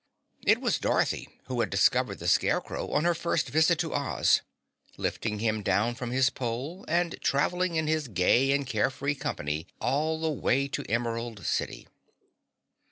[0.47, 4.41] It was Dorothy who had discovered the Scarecrow on her first visit to Oz,
[4.97, 10.19] lifting him down from his pole and traveling in his gay and carefree company all
[10.19, 11.87] the way to the Emerald City.